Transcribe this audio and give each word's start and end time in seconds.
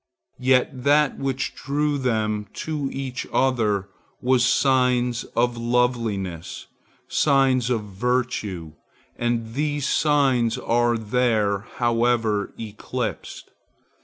Yet 0.39 0.83
that 0.85 1.19
which 1.19 1.53
drew 1.53 1.99
them 1.99 2.47
to 2.53 2.89
each 2.91 3.27
other 3.31 3.87
was 4.19 4.43
signs 4.43 5.25
of 5.35 5.57
loveliness, 5.57 6.65
signs 7.07 7.69
of 7.69 7.83
virtue; 7.83 8.73
and 9.15 9.53
these 9.53 9.85
virtues 10.01 10.57
are 10.57 10.97
there, 10.97 11.59
however 11.77 12.51
eclipsed. 12.59 13.51